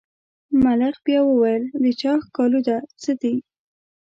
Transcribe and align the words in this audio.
ملخ 0.63 0.95
بیا 1.05 1.21
وویل 1.25 1.63
د 1.83 1.85
چا 2.01 2.13
ښکالو 2.25 2.59
ده 2.67 2.77
څه 3.01 3.11
دي. 3.21 3.35